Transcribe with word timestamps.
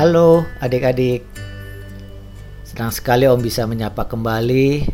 Halo 0.00 0.48
adik-adik. 0.64 1.28
Senang 2.64 2.88
sekali 2.88 3.28
Om 3.28 3.44
bisa 3.44 3.68
menyapa 3.68 4.08
kembali. 4.08 4.88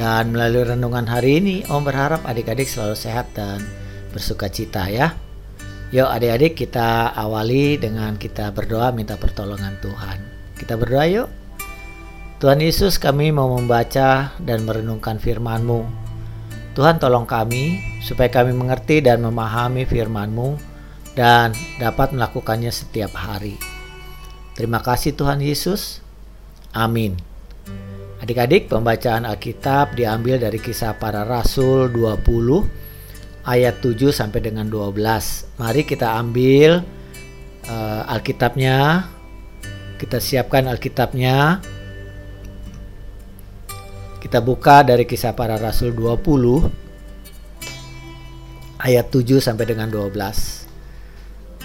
Dan 0.00 0.32
melalui 0.32 0.64
renungan 0.64 1.04
hari 1.04 1.44
ini 1.44 1.56
Om 1.68 1.84
berharap 1.84 2.24
adik-adik 2.24 2.64
selalu 2.64 2.96
sehat 2.96 3.28
dan 3.36 3.60
bersuka 4.16 4.48
cita 4.48 4.88
ya. 4.88 5.12
Yuk 5.92 6.08
adik-adik 6.08 6.56
kita 6.56 7.12
awali 7.12 7.76
dengan 7.76 8.16
kita 8.16 8.48
berdoa 8.48 8.96
minta 8.96 9.20
pertolongan 9.20 9.76
Tuhan. 9.84 10.18
Kita 10.56 10.80
berdoa 10.80 11.04
yuk. 11.04 11.28
Tuhan 12.40 12.64
Yesus 12.64 12.96
kami 12.96 13.28
mau 13.28 13.52
membaca 13.52 14.32
dan 14.40 14.64
merenungkan 14.64 15.20
firman-Mu. 15.20 15.84
Tuhan 16.72 16.96
tolong 16.96 17.28
kami 17.28 17.76
supaya 18.00 18.32
kami 18.32 18.56
mengerti 18.56 19.04
dan 19.04 19.20
memahami 19.20 19.84
firman-Mu 19.84 20.56
dan 21.12 21.52
dapat 21.76 22.16
melakukannya 22.16 22.72
setiap 22.72 23.12
hari. 23.12 23.73
Terima 24.54 24.78
kasih 24.78 25.18
Tuhan 25.18 25.42
Yesus. 25.42 25.98
Amin. 26.70 27.18
Adik-adik, 28.22 28.70
pembacaan 28.70 29.26
Alkitab 29.26 29.98
diambil 29.98 30.38
dari 30.40 30.56
kisah 30.56 30.96
para 30.96 31.26
rasul 31.26 31.92
20 31.92 32.24
ayat 33.44 33.84
7 33.84 34.14
sampai 34.14 34.40
dengan 34.40 34.64
12. 34.70 35.60
Mari 35.60 35.82
kita 35.84 36.16
ambil 36.16 36.80
uh, 37.68 38.02
Alkitabnya. 38.08 39.10
Kita 40.00 40.22
siapkan 40.22 40.70
Alkitabnya. 40.70 41.60
Kita 44.24 44.40
buka 44.40 44.80
dari 44.80 45.04
kisah 45.04 45.36
para 45.36 45.60
rasul 45.60 45.92
20 45.92 46.64
ayat 48.80 49.12
7 49.12 49.36
sampai 49.36 49.68
dengan 49.68 49.92
12. 49.92 50.63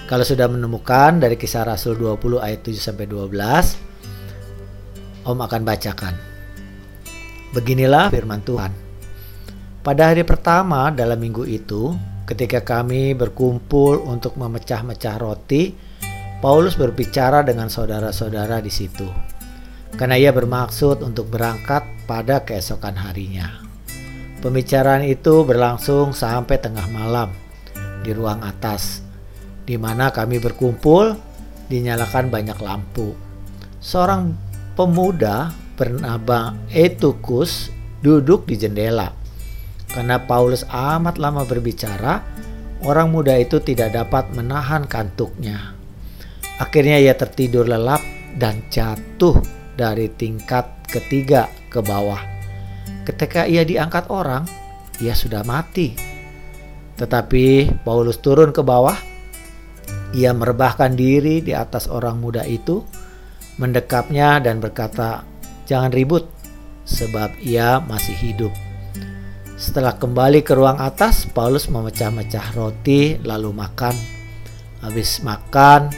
Kalau 0.10 0.26
sudah 0.26 0.50
menemukan 0.50 1.22
dari 1.22 1.38
kisah 1.38 1.70
Rasul 1.70 1.94
20 1.94 2.42
ayat 2.42 2.66
7 2.66 2.82
sampai 2.82 3.06
12, 3.06 3.30
Om 5.22 5.38
akan 5.38 5.62
bacakan. 5.62 6.18
Beginilah 7.54 8.10
firman 8.10 8.42
Tuhan. 8.42 8.74
Pada 9.86 10.10
hari 10.10 10.26
pertama 10.26 10.90
dalam 10.90 11.22
minggu 11.22 11.46
itu, 11.46 11.94
ketika 12.26 12.66
kami 12.66 13.14
berkumpul 13.14 14.02
untuk 14.02 14.34
memecah-mecah 14.34 15.22
roti, 15.22 15.78
Paulus 16.42 16.74
berbicara 16.74 17.46
dengan 17.46 17.70
saudara-saudara 17.70 18.66
di 18.66 18.74
situ. 18.74 19.06
Karena 19.94 20.18
ia 20.18 20.34
bermaksud 20.34 21.06
untuk 21.06 21.30
berangkat 21.30 21.86
pada 22.10 22.42
keesokan 22.42 22.98
harinya. 22.98 23.62
Pembicaraan 24.42 25.06
itu 25.06 25.46
berlangsung 25.46 26.18
sampai 26.18 26.58
tengah 26.58 26.90
malam 26.90 27.30
di 28.02 28.10
ruang 28.10 28.42
atas 28.42 29.09
di 29.70 29.78
mana 29.78 30.10
kami 30.10 30.42
berkumpul 30.42 31.14
dinyalakan 31.70 32.34
banyak 32.34 32.58
lampu. 32.58 33.14
Seorang 33.78 34.34
pemuda 34.74 35.54
bernama 35.78 36.58
Etukus 36.74 37.70
duduk 38.02 38.50
di 38.50 38.58
jendela. 38.58 39.14
Karena 39.86 40.18
Paulus 40.26 40.66
amat 40.66 41.22
lama 41.22 41.46
berbicara, 41.46 42.26
orang 42.82 43.14
muda 43.14 43.38
itu 43.38 43.62
tidak 43.62 43.94
dapat 43.94 44.34
menahan 44.34 44.90
kantuknya. 44.90 45.78
Akhirnya 46.58 46.98
ia 46.98 47.14
tertidur 47.14 47.70
lelap 47.70 48.02
dan 48.42 48.66
jatuh 48.74 49.38
dari 49.78 50.10
tingkat 50.10 50.66
ketiga 50.90 51.46
ke 51.70 51.78
bawah. 51.86 52.20
Ketika 53.06 53.46
ia 53.46 53.62
diangkat 53.62 54.10
orang, 54.10 54.50
ia 54.98 55.14
sudah 55.14 55.46
mati. 55.46 55.94
Tetapi 56.98 57.46
Paulus 57.88 58.20
turun 58.20 58.52
ke 58.52 58.60
bawah 58.60 59.09
ia 60.14 60.34
merebahkan 60.34 60.98
diri 60.98 61.46
di 61.46 61.54
atas 61.54 61.86
orang 61.86 62.18
muda 62.18 62.42
itu, 62.46 62.82
mendekapnya 63.62 64.42
dan 64.42 64.58
berkata, 64.58 65.22
"Jangan 65.70 65.94
ribut, 65.94 66.26
sebab 66.88 67.38
ia 67.44 67.78
masih 67.86 68.18
hidup." 68.18 68.54
Setelah 69.60 70.00
kembali 70.00 70.42
ke 70.42 70.56
ruang 70.56 70.80
atas, 70.80 71.28
Paulus 71.30 71.68
memecah-mecah 71.68 72.56
roti 72.56 73.20
lalu 73.22 73.52
makan. 73.52 73.94
Habis 74.80 75.20
makan, 75.22 75.92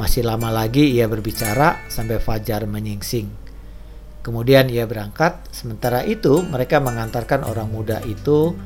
masih 0.00 0.24
lama 0.24 0.48
lagi 0.48 0.96
ia 0.96 1.04
berbicara 1.04 1.84
sampai 1.92 2.16
fajar 2.16 2.64
menyingsing. 2.64 3.28
Kemudian 4.24 4.72
ia 4.72 4.88
berangkat, 4.88 5.52
sementara 5.52 6.00
itu 6.08 6.40
mereka 6.40 6.80
mengantarkan 6.80 7.44
orang 7.44 7.68
muda 7.68 8.00
itu 8.08 8.56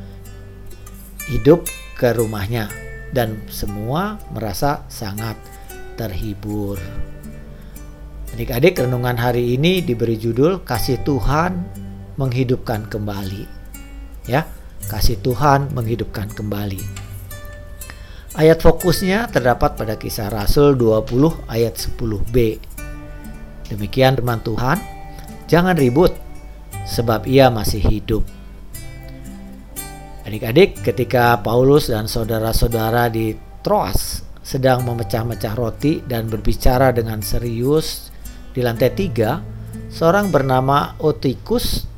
hidup 1.26 1.66
ke 1.98 2.14
rumahnya 2.14 2.87
dan 3.12 3.40
semua 3.48 4.20
merasa 4.32 4.84
sangat 4.92 5.34
terhibur. 5.96 6.76
Adik-adik, 8.36 8.84
renungan 8.84 9.16
hari 9.16 9.56
ini 9.56 9.80
diberi 9.80 10.20
judul 10.20 10.62
Kasih 10.62 11.00
Tuhan 11.02 11.64
menghidupkan 12.20 12.86
kembali. 12.86 13.44
Ya, 14.28 14.44
kasih 14.92 15.16
Tuhan 15.24 15.72
menghidupkan 15.72 16.28
kembali. 16.28 17.08
Ayat 18.36 18.60
fokusnya 18.60 19.32
terdapat 19.32 19.74
pada 19.74 19.96
kisah 19.96 20.28
Rasul 20.28 20.76
20 20.76 21.48
ayat 21.48 21.74
10b. 21.74 22.36
Demikian 23.72 24.14
firman 24.14 24.44
Tuhan, 24.44 24.78
jangan 25.48 25.74
ribut 25.74 26.12
sebab 26.86 27.24
ia 27.24 27.48
masih 27.48 27.80
hidup. 27.80 28.37
Adik-adik, 30.28 30.84
ketika 30.84 31.40
Paulus 31.40 31.88
dan 31.88 32.04
saudara-saudara 32.04 33.08
di 33.08 33.32
Troas 33.64 34.20
sedang 34.44 34.84
memecah-mecah 34.84 35.56
roti 35.56 36.04
dan 36.04 36.28
berbicara 36.28 36.92
dengan 36.92 37.24
serius 37.24 38.12
di 38.52 38.60
lantai 38.60 38.92
tiga, 38.92 39.40
seorang 39.88 40.28
bernama 40.28 41.00
Otikus 41.00 41.88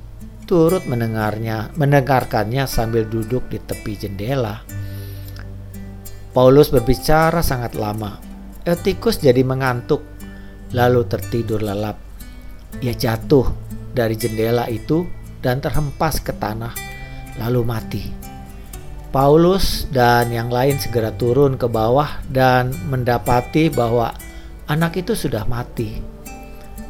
turut 0.47 0.87
mendengarnya, 0.87 1.75
mendengarkannya 1.75 2.71
sambil 2.71 3.03
duduk 3.11 3.51
di 3.51 3.59
tepi 3.59 3.99
jendela. 3.99 4.63
Paulus 6.31 6.71
berbicara 6.71 7.43
sangat 7.43 7.75
lama. 7.75 8.15
Otikus 8.63 9.19
jadi 9.19 9.43
mengantuk, 9.43 10.07
lalu 10.71 11.03
tertidur 11.11 11.67
lelap. 11.67 11.99
Ia 12.79 12.95
jatuh 12.95 13.51
dari 13.91 14.15
jendela 14.15 14.71
itu 14.71 15.03
dan 15.43 15.59
terhempas 15.59 16.23
ke 16.23 16.31
tanah, 16.31 16.71
lalu 17.43 17.67
mati. 17.67 18.20
Paulus 19.11 19.91
dan 19.91 20.31
yang 20.31 20.55
lain 20.55 20.79
segera 20.79 21.11
turun 21.11 21.59
ke 21.59 21.67
bawah 21.67 22.23
dan 22.31 22.71
mendapati 22.87 23.67
bahwa 23.67 24.15
anak 24.71 25.03
itu 25.03 25.19
sudah 25.19 25.43
mati. 25.51 25.99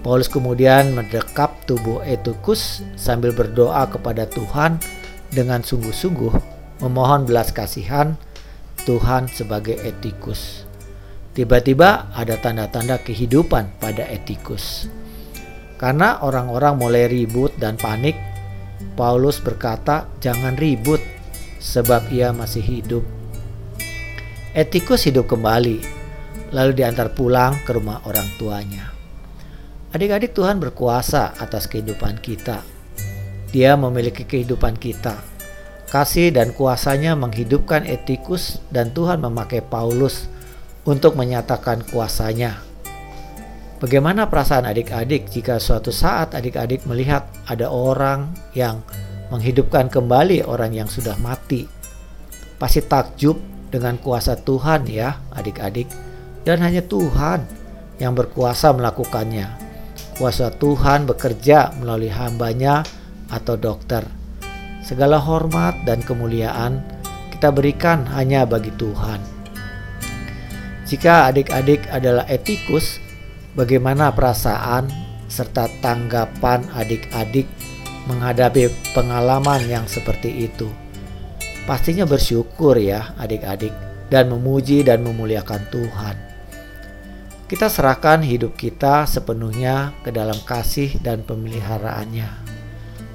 Paulus 0.05 0.29
kemudian 0.29 0.93
mendekap 0.93 1.65
tubuh 1.65 2.05
Etukus 2.05 2.85
sambil 2.93 3.33
berdoa 3.33 3.89
kepada 3.89 4.29
Tuhan 4.29 4.77
dengan 5.33 5.65
sungguh-sungguh 5.65 6.33
memohon 6.85 7.25
belas 7.25 7.57
kasihan 7.57 8.21
Tuhan 8.85 9.29
sebagai 9.33 9.81
Etikus. 9.81 10.69
Tiba-tiba 11.33 12.13
ada 12.13 12.37
tanda-tanda 12.37 13.01
kehidupan 13.01 13.81
pada 13.81 14.05
Etikus. 14.05 14.93
Karena 15.81 16.21
orang-orang 16.21 16.77
mulai 16.77 17.09
ribut 17.09 17.57
dan 17.57 17.81
panik, 17.81 18.13
Paulus 18.93 19.41
berkata, 19.41 20.05
"Jangan 20.21 20.61
ribut, 20.61 21.01
sebab 21.61 22.09
ia 22.09 22.33
masih 22.33 22.65
hidup. 22.65 23.05
Etikus 24.57 25.07
hidup 25.07 25.31
kembali, 25.31 25.79
lalu 26.51 26.73
diantar 26.75 27.15
pulang 27.15 27.55
ke 27.63 27.71
rumah 27.71 28.03
orang 28.09 28.27
tuanya. 28.41 28.91
Adik-adik 29.95 30.35
Tuhan 30.35 30.59
berkuasa 30.59 31.37
atas 31.39 31.71
kehidupan 31.71 32.19
kita. 32.19 32.65
Dia 33.55 33.79
memiliki 33.79 34.27
kehidupan 34.27 34.79
kita. 34.81 35.19
Kasih 35.91 36.31
dan 36.31 36.55
kuasanya 36.55 37.19
menghidupkan 37.19 37.83
Etikus 37.83 38.63
dan 38.71 38.95
Tuhan 38.95 39.19
memakai 39.19 39.59
Paulus 39.59 40.31
untuk 40.87 41.19
menyatakan 41.19 41.83
kuasanya. 41.91 42.63
Bagaimana 43.83 44.31
perasaan 44.31 44.71
adik-adik 44.71 45.27
jika 45.33 45.59
suatu 45.59 45.91
saat 45.91 46.37
adik-adik 46.39 46.87
melihat 46.87 47.27
ada 47.51 47.67
orang 47.73 48.31
yang 48.55 48.85
menghidupkan 49.31 49.87
kembali 49.89 50.45
orang 50.45 50.75
yang 50.75 50.89
sudah 50.91 51.15
mati. 51.23 51.65
Pasti 52.59 52.83
takjub 52.85 53.39
dengan 53.71 53.97
kuasa 53.97 54.37
Tuhan 54.37 54.85
ya 54.91 55.23
adik-adik. 55.33 55.89
Dan 56.43 56.61
hanya 56.67 56.83
Tuhan 56.85 57.47
yang 58.03 58.13
berkuasa 58.13 58.75
melakukannya. 58.75 59.49
Kuasa 60.19 60.53
Tuhan 60.53 61.09
bekerja 61.09 61.73
melalui 61.81 62.13
hambanya 62.13 62.85
atau 63.31 63.57
dokter. 63.57 64.05
Segala 64.85 65.23
hormat 65.23 65.87
dan 65.87 66.03
kemuliaan 66.03 66.83
kita 67.33 67.55
berikan 67.55 68.05
hanya 68.11 68.45
bagi 68.45 68.75
Tuhan. 68.77 69.23
Jika 70.85 71.31
adik-adik 71.31 71.87
adalah 71.89 72.27
etikus, 72.27 72.99
bagaimana 73.55 74.11
perasaan 74.11 74.91
serta 75.31 75.71
tanggapan 75.79 76.67
adik-adik 76.75 77.47
menghadapi 78.09 78.71
pengalaman 78.97 79.65
yang 79.69 79.85
seperti 79.85 80.49
itu. 80.49 80.71
Pastinya 81.69 82.09
bersyukur 82.09 82.79
ya 82.81 83.13
adik-adik 83.21 83.73
dan 84.09 84.33
memuji 84.33 84.83
dan 84.83 85.05
memuliakan 85.05 85.63
Tuhan. 85.71 86.17
kita 87.51 87.67
serahkan 87.67 88.23
hidup 88.23 88.55
kita 88.55 89.11
sepenuhnya 89.11 89.91
ke 90.07 90.15
dalam 90.15 90.39
kasih 90.47 91.03
dan 91.03 91.27
pemeliharaannya. 91.27 92.31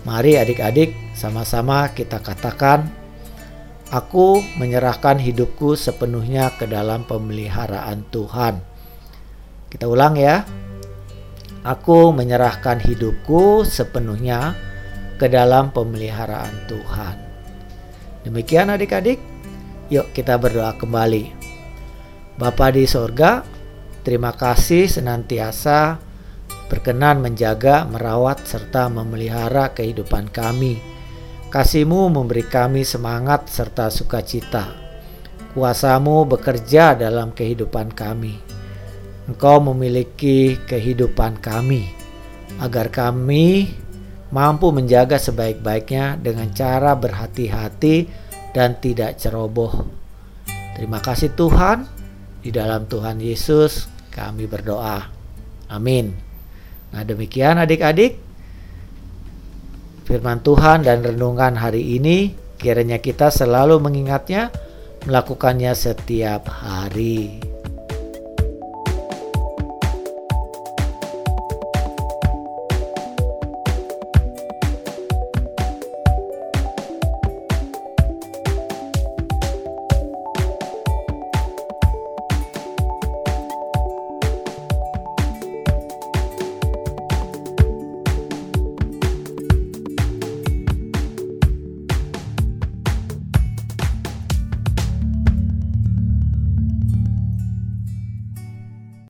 Mari 0.03 0.35
adik-adik 0.35 0.91
sama-sama 1.15 1.87
kita 1.95 2.19
katakan, 2.19 2.91
Aku 3.95 4.43
menyerahkan 4.59 5.23
hidupku 5.23 5.79
sepenuhnya 5.79 6.51
ke 6.57 6.67
dalam 6.67 7.07
pemeliharaan 7.07 8.03
Tuhan. 8.11 8.59
Kita 9.71 9.85
ulang 9.87 10.19
ya. 10.19 10.43
Aku 11.63 12.11
menyerahkan 12.11 12.83
hidupku 12.83 13.63
sepenuhnya 13.63 14.53
ke 15.15 15.31
dalam 15.31 15.71
pemeliharaan 15.71 16.69
Tuhan. 16.69 17.15
Demikian 18.25 18.73
adik-adik, 18.73 19.21
yuk 19.94 20.09
kita 20.12 20.35
berdoa 20.35 20.75
kembali. 20.75 21.31
Bapa 22.35 22.73
di 22.73 22.83
sorga, 22.83 23.56
Terima 24.06 24.38
kasih 24.38 24.85
senantiasa 24.85 25.97
berkenan 26.69 27.17
menjaga, 27.25 27.89
merawat, 27.89 28.45
serta 28.45 28.85
memelihara 28.85 29.73
kehidupan 29.73 30.29
kami. 30.29 30.77
Kasihmu 31.50 32.13
memberi 32.13 32.45
kami 32.45 32.85
semangat 32.85 33.50
serta 33.50 33.89
sukacita. 33.89 34.77
Kuasamu 35.57 36.21
bekerja 36.29 36.94
dalam 36.94 37.33
kehidupan 37.33 37.97
kami. 37.97 38.38
Engkau 39.25 39.57
memiliki 39.73 40.61
kehidupan 40.69 41.41
kami, 41.41 41.89
agar 42.61 42.94
kami 42.94 43.73
mampu 44.33 44.74
menjaga 44.74 45.22
sebaik-baiknya 45.22 46.18
dengan 46.18 46.50
cara 46.54 46.98
berhati-hati 46.98 48.10
dan 48.56 48.80
tidak 48.81 49.19
ceroboh. 49.22 49.86
Terima 50.75 51.00
kasih 51.04 51.31
Tuhan, 51.36 51.86
di 52.42 52.50
dalam 52.50 52.86
Tuhan 52.89 53.22
Yesus 53.22 53.89
kami 54.13 54.45
berdoa. 54.45 55.10
Amin. 55.69 56.13
Nah, 56.94 57.04
demikian 57.04 57.60
adik-adik 57.60 58.22
firman 60.06 60.39
Tuhan 60.45 60.86
dan 60.86 61.01
renungan 61.01 61.57
hari 61.57 61.98
ini. 61.98 62.38
Kiranya 62.56 63.04
kita 63.04 63.33
selalu 63.33 63.83
mengingatnya, 63.83 64.54
melakukannya 65.04 65.75
setiap 65.75 66.48
hari. 66.48 67.44